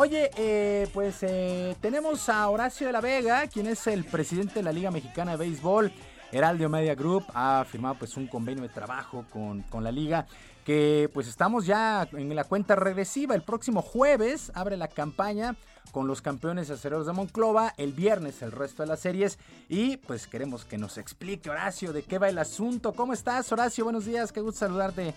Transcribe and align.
Oye, 0.00 0.30
eh, 0.36 0.86
pues 0.94 1.24
eh, 1.24 1.74
tenemos 1.80 2.28
a 2.28 2.48
Horacio 2.48 2.86
de 2.86 2.92
la 2.92 3.00
Vega, 3.00 3.48
quien 3.48 3.66
es 3.66 3.84
el 3.88 4.04
presidente 4.04 4.54
de 4.54 4.62
la 4.62 4.70
Liga 4.70 4.92
Mexicana 4.92 5.32
de 5.32 5.38
Béisbol. 5.38 5.90
Heraldo 6.30 6.68
Media 6.68 6.94
Group 6.94 7.24
ha 7.34 7.66
firmado 7.68 7.96
pues 7.96 8.16
un 8.16 8.28
convenio 8.28 8.62
de 8.62 8.68
trabajo 8.68 9.24
con, 9.32 9.62
con 9.62 9.82
la 9.82 9.90
liga 9.90 10.28
que 10.64 11.10
pues 11.12 11.26
estamos 11.26 11.66
ya 11.66 12.08
en 12.12 12.32
la 12.36 12.44
cuenta 12.44 12.76
regresiva. 12.76 13.34
El 13.34 13.42
próximo 13.42 13.82
jueves 13.82 14.52
abre 14.54 14.76
la 14.76 14.86
campaña 14.86 15.56
con 15.90 16.06
los 16.06 16.22
campeones 16.22 16.70
acereros 16.70 17.06
de 17.06 17.12
Monclova, 17.12 17.74
el 17.76 17.92
viernes 17.92 18.40
el 18.42 18.52
resto 18.52 18.84
de 18.84 18.90
las 18.90 19.00
series 19.00 19.36
y 19.68 19.96
pues 19.96 20.28
queremos 20.28 20.64
que 20.64 20.78
nos 20.78 20.96
explique 20.96 21.50
Horacio 21.50 21.92
de 21.92 22.04
qué 22.04 22.18
va 22.18 22.28
el 22.28 22.38
asunto. 22.38 22.92
¿Cómo 22.92 23.14
estás 23.14 23.50
Horacio? 23.50 23.82
Buenos 23.82 24.04
días, 24.04 24.30
qué 24.30 24.42
gusto 24.42 24.60
saludarte. 24.60 25.12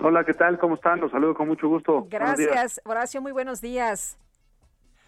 Hola, 0.00 0.24
¿qué 0.24 0.34
tal? 0.34 0.58
¿Cómo 0.58 0.74
están? 0.74 1.00
Los 1.00 1.10
saludo 1.10 1.34
con 1.34 1.48
mucho 1.48 1.68
gusto. 1.68 2.06
Gracias, 2.10 2.80
Horacio, 2.84 3.22
muy 3.22 3.32
buenos 3.32 3.60
días. 3.60 4.18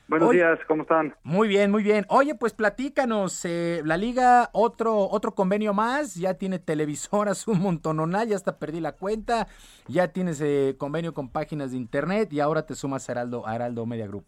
Buenos 0.09 0.31
días, 0.31 0.59
¿cómo 0.67 0.83
están? 0.83 1.15
Muy 1.23 1.49
bien, 1.49 1.71
muy 1.71 1.83
bien. 1.83 2.07
Oye, 2.09 2.35
pues 2.35 2.55
platícanos, 2.55 3.45
eh, 3.45 3.83
la 3.85 3.99
liga, 3.99 4.49
otro, 4.55 5.07
otro 5.11 5.35
convenio 5.35 5.75
más, 5.75 6.15
ya 6.15 6.35
tiene 6.35 6.59
televisoras 6.59 7.47
un 7.49 7.61
montononal, 7.61 8.27
ya 8.27 8.37
hasta 8.37 8.59
perdí 8.59 8.81
la 8.81 8.93
cuenta, 8.93 9.49
ya 9.87 10.09
tienes 10.09 10.41
eh, 10.41 10.77
convenio 10.79 11.13
con 11.13 11.29
páginas 11.29 11.73
de 11.73 11.77
internet 11.77 12.33
y 12.33 12.41
ahora 12.41 12.65
te 12.65 12.75
sumas 12.75 13.07
a 13.09 13.13
Heraldo, 13.13 13.47
a 13.47 13.55
Heraldo 13.55 13.85
Media 13.85 14.07
Group. 14.07 14.25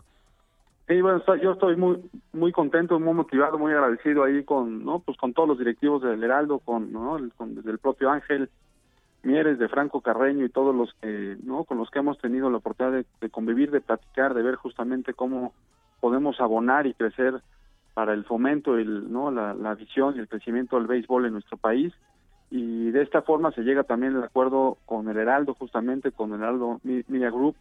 Sí, 0.87 1.01
bueno, 1.01 1.23
yo 1.41 1.53
estoy 1.53 1.77
muy 1.77 2.03
muy 2.33 2.53
contento, 2.53 2.99
muy 3.01 3.15
motivado, 3.15 3.59
muy 3.59 3.73
agradecido 3.73 4.25
ahí 4.25 4.45
con, 4.45 4.85
¿no? 4.85 4.99
Pues 4.99 5.17
con 5.17 5.33
todos 5.33 5.49
los 5.49 5.59
directivos 5.59 6.03
del 6.03 6.23
Heraldo, 6.23 6.59
con, 6.59 6.93
¿no? 6.93 7.17
Con, 7.37 7.55
desde 7.55 7.71
el 7.71 7.79
propio 7.79 8.11
Ángel 8.11 8.51
Mieres, 9.23 9.59
de 9.59 9.69
Franco 9.69 10.01
Carreño 10.01 10.45
y 10.45 10.51
todos 10.51 10.75
los 10.75 10.95
que, 11.01 11.37
¿no? 11.43 11.65
Con 11.65 11.79
los 11.79 11.91
que 11.91 11.99
hemos 11.99 12.19
tenido 12.19 12.51
la 12.51 12.59
oportunidad 12.59 13.05
de, 13.21 13.31
convivir, 13.31 13.71
de 13.71 13.81
platicar, 13.81 14.35
de 14.35 14.43
ver 14.43 14.55
justamente 14.57 15.15
cómo 15.15 15.53
podemos 16.01 16.41
abonar 16.41 16.87
y 16.87 16.95
crecer 16.95 17.43
para 17.95 18.15
el 18.15 18.25
fomento, 18.25 18.79
el, 18.79 19.13
¿no? 19.13 19.31
La, 19.31 19.55
la 19.55 19.75
visión 19.75 20.17
y 20.17 20.21
el 20.21 20.29
crecimiento 20.29 20.77
del 20.77 20.87
béisbol 20.87 21.27
en 21.27 21.35
nuestro 21.35 21.57
país. 21.57 21.93
Y 22.51 22.91
de 22.91 23.03
esta 23.03 23.23
forma 23.23 23.53
se 23.53 23.63
llega 23.63 23.85
también 23.85 24.17
al 24.17 24.25
acuerdo 24.25 24.79
con 24.87 25.09
el 25.09 25.17
Heraldo, 25.17 25.55
justamente 25.55 26.11
con 26.11 26.33
el 26.33 26.41
Heraldo 26.41 26.81
Media 26.83 27.31
Group, 27.31 27.57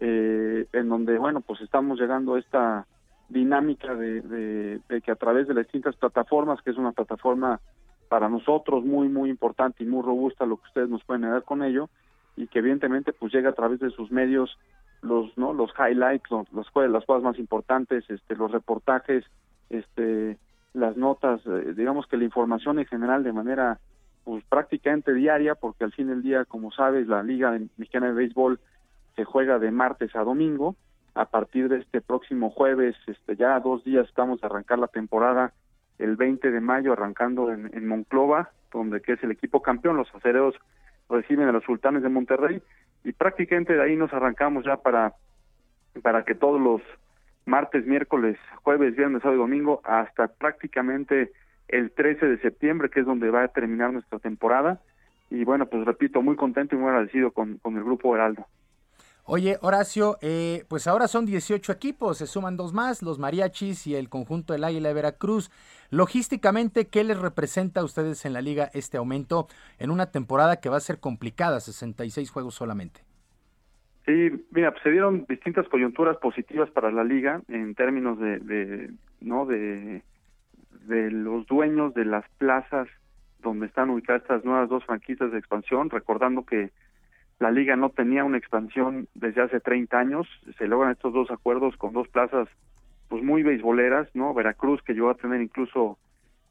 eh, 0.00 0.66
en 0.72 0.88
donde, 0.88 1.18
bueno, 1.18 1.40
pues 1.40 1.60
estamos 1.60 1.98
llegando 1.98 2.34
a 2.34 2.38
esta 2.38 2.86
dinámica 3.28 3.94
de, 3.94 4.20
de, 4.22 5.00
que 5.00 5.10
a 5.10 5.16
través 5.16 5.48
de 5.48 5.54
las 5.54 5.64
distintas 5.64 5.96
plataformas, 5.96 6.60
que 6.62 6.70
es 6.70 6.76
una 6.76 6.92
plataforma 6.92 7.60
para 8.08 8.28
nosotros 8.28 8.84
muy, 8.84 9.08
muy 9.08 9.30
importante 9.30 9.84
y 9.84 9.86
muy 9.86 10.02
robusta 10.02 10.46
lo 10.46 10.56
que 10.56 10.68
ustedes 10.68 10.88
nos 10.88 11.04
pueden 11.04 11.22
dar 11.22 11.42
con 11.42 11.62
ello, 11.62 11.88
y 12.36 12.46
que 12.48 12.60
evidentemente 12.60 13.12
pues 13.12 13.32
llega 13.32 13.50
a 13.50 13.54
través 13.54 13.80
de 13.80 13.90
sus 13.90 14.10
medios 14.10 14.58
los 15.02 15.36
no 15.36 15.52
los 15.52 15.70
highlights 15.78 16.30
los, 16.30 16.50
los 16.52 16.66
las 16.74 17.04
cosas 17.04 17.22
más 17.22 17.38
importantes 17.38 18.08
este 18.08 18.34
los 18.34 18.50
reportajes 18.50 19.24
este 19.68 20.38
las 20.72 20.96
notas 20.96 21.40
eh, 21.46 21.74
digamos 21.76 22.06
que 22.06 22.16
la 22.16 22.24
información 22.24 22.78
en 22.78 22.86
general 22.86 23.22
de 23.22 23.32
manera 23.32 23.78
pues 24.24 24.42
prácticamente 24.48 25.12
diaria 25.12 25.54
porque 25.54 25.84
al 25.84 25.92
fin 25.92 26.08
del 26.08 26.22
día 26.22 26.46
como 26.46 26.72
sabes 26.72 27.06
la 27.08 27.22
liga 27.22 27.58
mexicana 27.76 28.08
de 28.08 28.14
béisbol 28.14 28.58
se 29.16 29.24
juega 29.24 29.58
de 29.58 29.70
martes 29.70 30.14
a 30.14 30.22
domingo. 30.22 30.76
A 31.14 31.24
partir 31.24 31.70
de 31.70 31.78
este 31.78 32.02
próximo 32.02 32.50
jueves, 32.50 32.94
este, 33.06 33.36
ya 33.36 33.58
dos 33.58 33.82
días 33.84 34.06
estamos 34.06 34.42
a 34.42 34.46
arrancar 34.46 34.78
la 34.78 34.86
temporada, 34.86 35.54
el 35.98 36.16
20 36.16 36.50
de 36.50 36.60
mayo 36.60 36.92
arrancando 36.92 37.52
en, 37.52 37.70
en 37.72 37.86
Monclova, 37.86 38.50
donde 38.72 39.00
que 39.00 39.12
es 39.12 39.22
el 39.22 39.30
equipo 39.30 39.62
campeón, 39.62 39.96
los 39.96 40.14
acereros 40.14 40.54
reciben 41.08 41.48
a 41.48 41.52
los 41.52 41.64
sultanes 41.64 42.02
de 42.02 42.08
Monterrey 42.08 42.62
y 43.04 43.12
prácticamente 43.12 43.74
de 43.74 43.82
ahí 43.82 43.96
nos 43.96 44.12
arrancamos 44.12 44.64
ya 44.64 44.76
para 44.76 45.14
para 46.02 46.24
que 46.24 46.34
todos 46.34 46.60
los 46.60 46.82
martes, 47.46 47.86
miércoles, 47.86 48.36
jueves, 48.62 48.96
viernes, 48.96 49.22
sábado 49.22 49.38
y 49.38 49.40
domingo 49.40 49.80
hasta 49.84 50.28
prácticamente 50.28 51.32
el 51.68 51.90
13 51.92 52.26
de 52.26 52.38
septiembre, 52.38 52.90
que 52.90 53.00
es 53.00 53.06
donde 53.06 53.30
va 53.30 53.44
a 53.44 53.48
terminar 53.48 53.92
nuestra 53.92 54.18
temporada. 54.18 54.80
Y 55.30 55.44
bueno, 55.44 55.66
pues 55.66 55.84
repito, 55.84 56.22
muy 56.22 56.36
contento 56.36 56.74
y 56.74 56.78
muy 56.78 56.88
agradecido 56.88 57.30
con, 57.30 57.58
con 57.58 57.76
el 57.76 57.84
grupo 57.84 58.14
Heraldo. 58.14 58.46
Oye, 59.28 59.56
Horacio, 59.60 60.18
eh, 60.22 60.62
pues 60.68 60.86
ahora 60.86 61.08
son 61.08 61.26
18 61.26 61.72
equipos, 61.72 62.18
se 62.18 62.28
suman 62.28 62.56
dos 62.56 62.72
más, 62.72 63.02
los 63.02 63.18
mariachis 63.18 63.88
y 63.88 63.96
el 63.96 64.08
conjunto 64.08 64.52
del 64.52 64.62
Águila 64.62 64.86
de 64.90 64.94
Veracruz. 64.94 65.50
Logísticamente, 65.90 66.86
¿qué 66.86 67.02
les 67.02 67.18
representa 67.18 67.80
a 67.80 67.84
ustedes 67.84 68.24
en 68.24 68.32
la 68.32 68.40
liga 68.40 68.70
este 68.72 68.98
aumento 68.98 69.48
en 69.80 69.90
una 69.90 70.12
temporada 70.12 70.60
que 70.60 70.68
va 70.68 70.76
a 70.76 70.80
ser 70.80 71.00
complicada, 71.00 71.58
66 71.58 72.30
juegos 72.30 72.54
solamente? 72.54 73.00
Sí, 74.04 74.46
mira, 74.52 74.70
pues 74.70 74.84
se 74.84 74.92
dieron 74.92 75.26
distintas 75.28 75.66
coyunturas 75.68 76.16
positivas 76.18 76.70
para 76.70 76.92
la 76.92 77.02
liga 77.02 77.42
en 77.48 77.74
términos 77.74 78.20
de, 78.20 78.38
de 78.38 78.92
no 79.20 79.44
de, 79.44 80.04
de 80.86 81.10
los 81.10 81.46
dueños 81.48 81.92
de 81.94 82.04
las 82.04 82.24
plazas 82.38 82.86
donde 83.42 83.66
están 83.66 83.90
ubicadas 83.90 84.22
estas 84.22 84.44
nuevas 84.44 84.68
dos 84.68 84.84
franquicias 84.84 85.32
de 85.32 85.38
expansión, 85.38 85.90
recordando 85.90 86.44
que 86.44 86.70
la 87.38 87.50
liga 87.50 87.76
no 87.76 87.90
tenía 87.90 88.24
una 88.24 88.38
expansión 88.38 89.08
desde 89.14 89.42
hace 89.42 89.60
30 89.60 89.98
años, 89.98 90.26
se 90.56 90.66
logran 90.66 90.92
estos 90.92 91.12
dos 91.12 91.30
acuerdos 91.30 91.76
con 91.76 91.92
dos 91.92 92.08
plazas 92.08 92.48
pues 93.08 93.22
muy 93.22 93.42
beisboleras, 93.42 94.08
¿no? 94.14 94.34
Veracruz 94.34 94.82
que 94.82 94.94
llegó 94.94 95.10
a 95.10 95.16
tener 95.16 95.40
incluso 95.40 95.98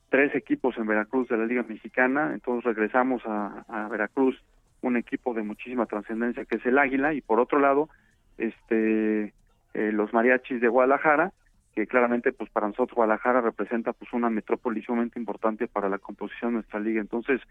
tres 0.09 0.33
equipos 0.35 0.77
en 0.77 0.87
Veracruz 0.87 1.27
de 1.27 1.37
la 1.37 1.45
Liga 1.45 1.63
Mexicana, 1.67 2.31
entonces 2.33 2.63
regresamos 2.63 3.21
a, 3.25 3.87
Veracruz 3.89 4.41
un 4.81 4.97
equipo 4.97 5.33
de 5.33 5.41
muchísima 5.41 5.87
trascendencia 5.87 6.45
que 6.45 6.57
es 6.57 6.65
el 6.65 6.77
Águila 6.77 7.13
y 7.13 7.21
por 7.21 7.39
otro 7.39 7.59
lado 7.59 7.89
este 8.37 9.33
eh, 9.73 9.91
los 9.91 10.13
mariachis 10.13 10.61
de 10.61 10.67
Guadalajara 10.67 11.31
que 11.73 11.87
claramente 11.87 12.31
pues 12.31 12.51
para 12.51 12.67
nosotros 12.67 12.95
Guadalajara 12.95 13.41
representa 13.41 13.93
pues 13.93 14.13
una 14.13 14.29
metrópoli 14.29 14.83
sumamente 14.83 15.17
importante 15.17 15.67
para 15.67 15.89
la 15.89 15.97
composición 15.97 16.51
de 16.51 16.55
nuestra 16.55 16.79
liga 16.79 17.01
entonces 17.01 17.41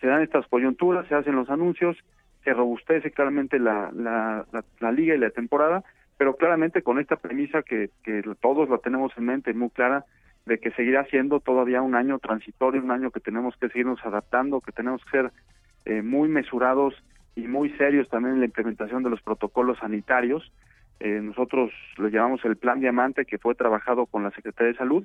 se 0.00 0.08
dan 0.08 0.20
estas 0.20 0.46
coyunturas 0.48 1.08
se 1.08 1.14
hacen 1.14 1.36
los 1.36 1.48
anuncios 1.48 1.96
se 2.44 2.52
robustece 2.52 3.10
claramente 3.10 3.58
la, 3.58 3.90
la, 3.92 4.44
la, 4.80 4.92
liga 4.92 5.14
y 5.14 5.18
la 5.18 5.30
temporada, 5.30 5.82
pero 6.18 6.36
claramente 6.36 6.82
con 6.82 6.98
esta 6.98 7.16
premisa 7.16 7.62
que, 7.62 7.90
que 8.02 8.22
todos 8.40 8.68
la 8.68 8.78
tenemos 8.78 9.12
en 9.16 9.24
mente 9.24 9.54
muy 9.54 9.70
clara, 9.70 10.04
de 10.46 10.58
que 10.58 10.70
seguirá 10.72 11.04
siendo 11.06 11.40
todavía 11.40 11.80
un 11.80 11.94
año 11.94 12.18
transitorio, 12.18 12.82
un 12.82 12.90
año 12.90 13.10
que 13.10 13.20
tenemos 13.20 13.56
que 13.56 13.68
seguirnos 13.68 14.04
adaptando, 14.04 14.60
que 14.60 14.72
tenemos 14.72 15.02
que 15.04 15.10
ser 15.10 15.32
eh, 15.86 16.02
muy 16.02 16.28
mesurados 16.28 16.94
y 17.34 17.48
muy 17.48 17.70
serios 17.70 18.08
también 18.08 18.34
en 18.34 18.40
la 18.40 18.46
implementación 18.46 19.02
de 19.02 19.10
los 19.10 19.22
protocolos 19.22 19.78
sanitarios. 19.78 20.52
Eh, 21.00 21.20
nosotros 21.22 21.72
le 21.96 22.10
llamamos 22.10 22.44
el 22.44 22.56
Plan 22.56 22.80
Diamante, 22.80 23.24
que 23.24 23.38
fue 23.38 23.54
trabajado 23.54 24.06
con 24.06 24.22
la 24.22 24.30
Secretaría 24.32 24.72
de 24.72 24.78
Salud 24.78 25.04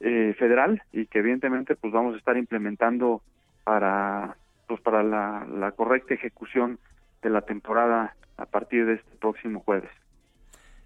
eh, 0.00 0.34
Federal 0.38 0.82
y 0.92 1.06
que 1.06 1.18
evidentemente 1.20 1.76
pues 1.76 1.92
vamos 1.92 2.14
a 2.14 2.18
estar 2.18 2.36
implementando 2.36 3.22
para 3.64 4.36
para 4.80 5.02
la, 5.02 5.72
correcta 5.76 6.14
ejecución 6.14 6.78
de 7.22 7.30
la 7.30 7.42
temporada 7.42 8.16
a 8.36 8.46
partir 8.46 8.86
de 8.86 8.94
este 8.94 9.16
próximo 9.16 9.60
jueves. 9.60 9.90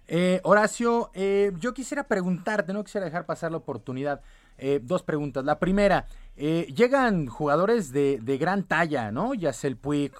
Eh, 0.09 0.39
Horacio, 0.43 1.11
eh, 1.13 1.51
yo 1.59 1.73
quisiera 1.73 2.07
preguntarte, 2.07 2.71
no 2.71 2.83
quisiera 2.83 3.05
dejar 3.05 3.25
pasar 3.25 3.51
la 3.51 3.57
oportunidad. 3.57 4.21
Eh, 4.59 4.79
dos 4.81 5.03
preguntas. 5.03 5.45
La 5.45 5.59
primera, 5.59 6.07
llegan 6.35 7.27
jugadores 7.27 7.91
de, 7.91 8.37
gran 8.39 8.63
talla, 8.63 9.11
¿no? 9.11 9.33
el 9.33 9.77
Puig 9.77 10.13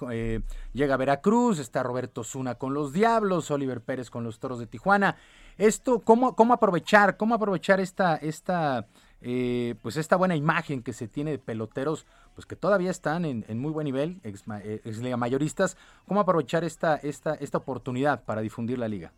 llega 0.72 0.96
Veracruz, 0.96 1.58
está 1.58 1.82
Roberto 1.82 2.22
Zuna 2.22 2.54
con 2.54 2.72
los 2.72 2.92
Diablos, 2.92 3.50
Oliver 3.50 3.80
Pérez 3.80 4.10
con 4.10 4.22
los 4.22 4.38
Toros 4.38 4.60
de 4.60 4.66
Tijuana. 4.66 5.16
Esto, 5.56 6.00
¿cómo, 6.00 6.36
cómo 6.36 6.54
aprovechar, 6.54 7.16
cómo 7.16 7.34
aprovechar 7.34 7.80
esta, 7.80 8.14
esta, 8.14 8.86
pues 9.20 9.96
esta 9.96 10.14
buena 10.14 10.36
imagen 10.36 10.84
que 10.84 10.92
se 10.92 11.08
tiene 11.08 11.32
de 11.32 11.38
peloteros 11.38 12.06
pues 12.38 12.46
que 12.46 12.54
todavía 12.54 12.92
están 12.92 13.24
en, 13.24 13.58
muy 13.58 13.72
buen 13.72 13.86
nivel, 13.86 14.20
ex, 14.22 14.44
eh, 14.62 14.80
liga 15.02 15.16
mayoristas, 15.16 15.76
¿cómo 16.06 16.20
aprovechar 16.20 16.62
esta, 16.62 16.94
esta, 16.94 17.34
esta 17.34 17.58
oportunidad 17.58 18.24
para 18.24 18.42
difundir 18.42 18.78
la 18.78 18.86
liga? 18.86 19.10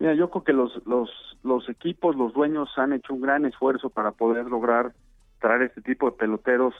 Mira, 0.00 0.12
yo 0.14 0.28
creo 0.28 0.42
que 0.42 0.52
los, 0.52 0.84
los, 0.86 1.08
los 1.44 1.68
equipos, 1.68 2.16
los 2.16 2.32
dueños 2.34 2.68
han 2.78 2.92
hecho 2.94 3.14
un 3.14 3.20
gran 3.20 3.44
esfuerzo 3.46 3.90
para 3.90 4.10
poder 4.10 4.46
lograr 4.46 4.92
traer 5.38 5.62
este 5.62 5.82
tipo 5.82 6.10
de 6.10 6.16
peloteros 6.16 6.74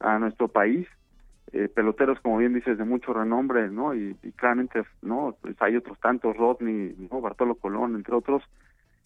a 0.00 0.18
nuestro 0.18 0.48
país. 0.48 0.88
eh, 1.52 1.68
peloteros, 1.68 2.18
como 2.20 2.38
bien 2.38 2.54
dices, 2.54 2.78
de 2.78 2.84
mucho 2.84 3.12
renombre, 3.12 3.68
¿no? 3.68 3.94
Y, 3.94 4.14
claramente, 4.36 4.82
¿no? 5.02 5.36
Pues 5.42 5.60
hay 5.60 5.76
otros 5.76 6.00
tantos, 6.00 6.34
Rodney, 6.38 6.96
¿no? 7.10 7.20
Bartolo 7.20 7.56
Colón, 7.56 7.96
entre 7.96 8.14
otros. 8.14 8.42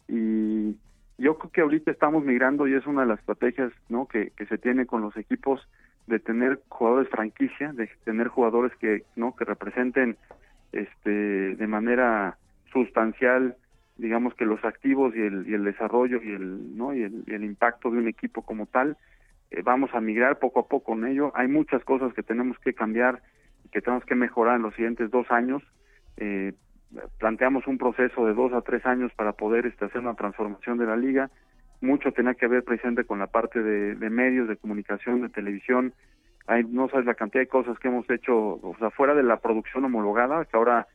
Y 0.06 0.76
yo 1.20 1.38
creo 1.38 1.52
que 1.52 1.60
ahorita 1.60 1.90
estamos 1.90 2.24
migrando 2.24 2.66
y 2.66 2.74
es 2.74 2.86
una 2.86 3.02
de 3.02 3.08
las 3.08 3.20
estrategias, 3.20 3.72
¿no? 3.88 4.06
Que, 4.06 4.32
se 4.48 4.58
tiene 4.58 4.86
con 4.86 5.02
los 5.02 5.16
equipos 5.16 5.66
de 6.06 6.18
tener 6.18 6.60
jugadores 6.68 7.08
franquicia, 7.10 7.72
de 7.72 7.88
tener 8.04 8.28
jugadores 8.28 8.72
que, 8.76 9.04
¿no? 9.16 9.36
Que 9.36 9.44
representen, 9.44 10.16
este, 10.72 11.54
de 11.56 11.66
manera 11.66 12.38
sustancial, 12.72 13.56
digamos 13.98 14.34
que 14.34 14.46
los 14.46 14.64
activos 14.64 15.14
y 15.14 15.20
el, 15.20 15.46
y 15.48 15.54
el 15.54 15.64
desarrollo 15.64 16.22
y 16.22 16.32
el, 16.32 16.76
¿no? 16.76 16.94
Y 16.94 17.02
el, 17.02 17.24
el 17.26 17.44
impacto 17.44 17.90
de 17.90 17.98
un 17.98 18.08
equipo 18.08 18.42
como 18.42 18.66
tal 18.66 18.96
eh, 19.50 19.62
vamos 19.62 19.90
a 19.94 20.00
migrar 20.00 20.38
poco 20.38 20.60
a 20.60 20.68
poco 20.68 20.94
en 20.94 21.06
ello. 21.06 21.32
Hay 21.34 21.48
muchas 21.48 21.84
cosas 21.84 22.14
que 22.14 22.22
tenemos 22.22 22.58
que 22.60 22.74
cambiar 22.74 23.22
que 23.72 23.80
tenemos 23.80 24.04
que 24.04 24.14
mejorar 24.14 24.56
en 24.56 24.62
los 24.62 24.74
siguientes 24.74 25.10
dos 25.10 25.30
años. 25.30 25.62
Eh, 26.16 26.54
planteamos 27.18 27.66
un 27.66 27.78
proceso 27.78 28.26
de 28.26 28.34
dos 28.34 28.52
a 28.52 28.62
tres 28.62 28.84
años 28.86 29.12
para 29.14 29.32
poder 29.32 29.66
este, 29.66 29.84
hacer 29.84 30.00
una 30.00 30.14
transformación 30.14 30.78
de 30.78 30.86
la 30.86 30.96
liga. 30.96 31.30
Mucho 31.80 32.12
tenía 32.12 32.34
que 32.34 32.46
ver 32.46 32.64
presente 32.64 33.04
con 33.04 33.18
la 33.18 33.28
parte 33.28 33.62
de, 33.62 34.10
medios, 34.10 34.48
de 34.48 34.56
comunicación, 34.56 35.22
de 35.22 35.28
televisión. 35.28 35.94
Hay, 36.46 36.64
no 36.64 36.88
sabes 36.88 37.06
la 37.06 37.14
cantidad 37.14 37.42
de 37.42 37.48
cosas 37.48 37.78
que 37.78 37.88
hemos 37.88 38.08
hecho, 38.10 38.36
o 38.36 38.76
sea, 38.78 38.90
fuera 38.90 39.14
de 39.14 39.22
la 39.22 39.38
producción 39.38 39.84
homologada, 39.84 40.44
que 40.44 40.56
ahora 40.56 40.88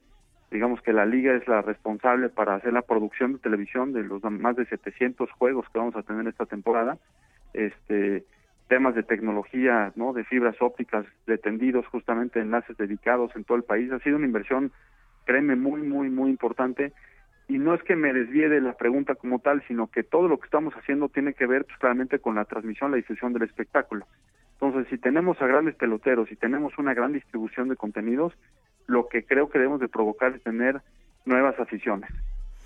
digamos 0.51 0.81
que 0.81 0.93
la 0.93 1.05
liga 1.05 1.33
es 1.33 1.47
la 1.47 1.61
responsable 1.61 2.29
para 2.29 2.55
hacer 2.55 2.71
la 2.71 2.83
producción 2.83 3.33
de 3.33 3.39
televisión 3.39 3.93
de 3.93 4.03
los 4.03 4.23
más 4.23 4.55
de 4.55 4.65
700 4.65 5.31
juegos 5.31 5.65
que 5.71 5.79
vamos 5.79 5.95
a 5.95 6.03
tener 6.03 6.27
esta 6.27 6.45
temporada. 6.45 6.97
Este, 7.53 8.25
temas 8.67 8.95
de 8.95 9.03
tecnología, 9.03 9.91
¿no? 9.95 10.13
De 10.13 10.23
fibras 10.23 10.55
ópticas, 10.59 11.05
de 11.27 11.37
tendidos, 11.37 11.85
justamente 11.87 12.39
enlaces 12.39 12.77
dedicados 12.77 13.35
en 13.35 13.43
todo 13.43 13.57
el 13.57 13.63
país. 13.63 13.91
Ha 13.91 13.99
sido 13.99 14.17
una 14.17 14.25
inversión, 14.25 14.71
créeme, 15.25 15.55
muy, 15.55 15.81
muy, 15.81 16.09
muy 16.09 16.29
importante. 16.29 16.93
Y 17.47 17.57
no 17.59 17.73
es 17.75 17.83
que 17.83 17.95
me 17.95 18.13
desvíe 18.13 18.49
de 18.49 18.61
la 18.61 18.73
pregunta 18.73 19.15
como 19.15 19.39
tal, 19.39 19.63
sino 19.67 19.87
que 19.87 20.03
todo 20.03 20.27
lo 20.27 20.39
que 20.39 20.45
estamos 20.45 20.73
haciendo 20.73 21.09
tiene 21.09 21.33
que 21.33 21.45
ver 21.45 21.65
pues, 21.65 21.77
claramente 21.77 22.19
con 22.19 22.35
la 22.35 22.45
transmisión, 22.45 22.91
la 22.91 22.97
difusión 22.97 23.33
del 23.33 23.43
espectáculo. 23.43 24.07
Entonces, 24.53 24.87
si 24.89 24.97
tenemos 24.97 25.41
a 25.41 25.47
grandes 25.47 25.75
peloteros 25.75 26.31
y 26.31 26.35
tenemos 26.35 26.77
una 26.77 26.93
gran 26.93 27.13
distribución 27.13 27.67
de 27.67 27.75
contenidos, 27.75 28.33
lo 28.87 29.07
que 29.09 29.25
creo 29.25 29.49
que 29.49 29.59
debemos 29.59 29.81
de 29.81 29.89
provocar 29.89 30.33
es 30.33 30.43
tener 30.43 30.81
nuevas 31.25 31.59
aficiones. 31.59 32.09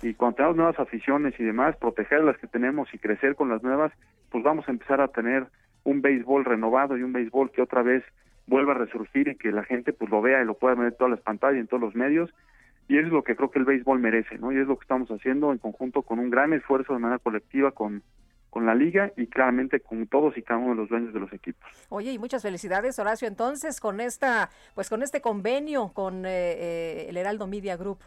Y 0.02 0.14
cuando 0.14 0.36
tenemos 0.36 0.56
nuevas 0.56 0.78
aficiones 0.78 1.38
y 1.38 1.44
demás, 1.44 1.76
proteger 1.76 2.22
las 2.24 2.38
que 2.38 2.46
tenemos 2.46 2.92
y 2.94 2.98
crecer 2.98 3.34
con 3.34 3.48
las 3.48 3.62
nuevas, 3.62 3.92
pues 4.30 4.42
vamos 4.42 4.66
a 4.68 4.70
empezar 4.70 5.00
a 5.00 5.08
tener 5.08 5.46
un 5.84 6.00
béisbol 6.00 6.44
renovado 6.44 6.96
y 6.96 7.02
un 7.02 7.12
béisbol 7.12 7.50
que 7.50 7.62
otra 7.62 7.82
vez 7.82 8.02
vuelva 8.46 8.72
a 8.72 8.78
resurgir 8.78 9.28
y 9.28 9.36
que 9.36 9.52
la 9.52 9.64
gente 9.64 9.92
pues 9.92 10.10
lo 10.10 10.22
vea 10.22 10.42
y 10.42 10.46
lo 10.46 10.54
pueda 10.54 10.74
ver 10.74 10.88
en 10.88 10.96
todas 10.96 11.10
las 11.10 11.20
pantallas, 11.20 11.60
en 11.60 11.66
todos 11.66 11.82
los 11.82 11.94
medios. 11.94 12.32
Y 12.90 12.98
eso 12.98 13.06
es 13.06 13.12
lo 13.12 13.22
que 13.22 13.36
creo 13.36 13.50
que 13.50 13.60
el 13.60 13.64
béisbol 13.64 14.00
merece, 14.00 14.36
¿no? 14.38 14.50
Y 14.50 14.58
es 14.58 14.66
lo 14.66 14.76
que 14.76 14.82
estamos 14.82 15.08
haciendo 15.10 15.52
en 15.52 15.58
conjunto 15.58 16.02
con 16.02 16.18
un 16.18 16.28
gran 16.28 16.52
esfuerzo 16.52 16.92
de 16.92 16.98
manera 16.98 17.20
colectiva 17.20 17.70
con, 17.70 18.02
con 18.50 18.66
la 18.66 18.74
liga 18.74 19.12
y 19.16 19.28
claramente 19.28 19.78
con 19.78 20.06
todos 20.08 20.36
y 20.36 20.42
cada 20.42 20.58
uno 20.58 20.70
de 20.70 20.76
los 20.76 20.88
dueños 20.88 21.14
de 21.14 21.20
los 21.20 21.32
equipos. 21.32 21.70
Oye, 21.88 22.10
y 22.12 22.18
muchas 22.18 22.42
felicidades, 22.42 22.98
Horacio, 22.98 23.28
entonces 23.28 23.80
con 23.80 24.00
esta, 24.00 24.50
pues 24.74 24.90
con 24.90 25.02
este 25.02 25.20
convenio 25.20 25.92
con 25.94 26.26
eh, 26.26 26.30
eh, 26.32 27.06
el 27.08 27.16
Heraldo 27.16 27.46
Media 27.46 27.76
Group. 27.76 28.00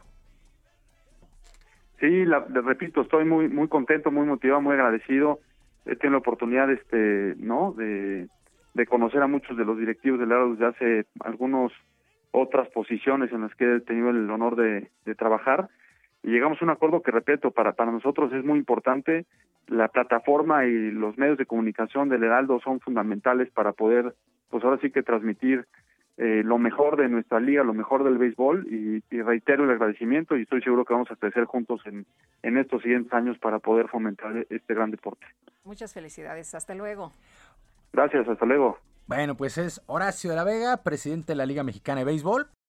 Sí, 2.02 2.26
la, 2.26 2.40
repito, 2.40 3.02
estoy 3.02 3.24
muy 3.24 3.48
muy 3.48 3.70
contento, 3.70 4.12
muy 4.12 4.26
motivado, 4.26 4.60
muy 4.60 4.74
agradecido 4.74 5.40
he 5.86 5.96
tenido 5.96 6.12
la 6.12 6.18
oportunidad 6.20 6.72
este 6.72 7.36
no 7.38 7.74
de, 7.74 8.28
conocer 8.88 9.22
a 9.22 9.28
muchos 9.28 9.58
de 9.58 9.66
los 9.66 9.78
directivos 9.78 10.20
del 10.20 10.32
ARO 10.32 10.56
desde 10.56 10.66
hace 10.66 11.06
algunos 11.22 11.72
otras 12.34 12.68
posiciones 12.70 13.32
en 13.32 13.42
las 13.42 13.56
que 13.56 13.76
he 13.76 13.80
tenido 13.82 14.10
el 14.10 14.30
honor 14.30 14.56
de, 14.56 14.90
trabajar 15.16 15.70
y 16.24 16.32
llegamos 16.32 16.60
a 16.62 16.66
un 16.66 16.72
acuerdo 16.72 17.02
que 17.02 17.12
repito 17.12 17.52
para 17.52 17.74
para 17.74 17.92
nosotros 17.92 18.34
es 18.34 18.44
muy 18.44 18.58
importante 18.58 19.26
la 19.68 19.88
plataforma 19.88 20.66
y 20.66 20.92
los 20.92 21.18
medios 21.18 21.38
de 21.38 21.46
comunicación 21.46 22.10
del 22.10 22.24
Heraldo 22.24 22.60
son 22.60 22.80
fundamentales 22.80 23.50
para 23.52 23.72
poder 23.72 24.16
pues 24.50 24.64
ahora 24.64 24.80
sí 24.82 24.90
que 24.90 25.04
transmitir 25.04 25.66
eh, 26.18 26.42
lo 26.44 26.58
mejor 26.58 26.98
de 26.98 27.08
nuestra 27.08 27.40
liga, 27.40 27.64
lo 27.64 27.74
mejor 27.74 28.04
del 28.04 28.18
béisbol 28.18 28.68
y, 28.72 29.22
reitero 29.22 29.64
el 29.64 29.72
agradecimiento 29.72 30.36
y 30.36 30.44
estoy 30.44 30.62
seguro 30.62 30.86
que 30.86 30.94
vamos 30.94 31.10
a 31.12 31.16
crecer 31.16 31.46
juntos 31.46 31.82
en, 31.86 32.06
en 32.42 32.58
estos 32.58 32.82
siguientes 32.82 33.14
años 33.14 33.38
para 33.38 33.60
poder 33.60 33.88
fomentar 33.88 34.46
este 34.50 34.74
gran 34.74 34.92
deporte. 34.92 35.26
Muchas 35.64 35.94
felicidades, 35.94 36.54
hasta 36.56 36.76
luego. 36.76 37.14
Gracias, 37.94 38.28
hasta 38.28 38.46
luego. 38.46 38.78
Bueno, 39.06 39.36
pues 39.36 39.58
es 39.58 39.82
Horacio 39.86 40.30
de 40.30 40.36
la 40.38 40.46
Vega, 40.46 40.78
presidente 40.78 41.34
de 41.34 41.36
la 41.36 41.46
Liga 41.46 41.64
Mexicana 41.64 42.00
de 42.00 42.06
Béisbol. 42.06 42.50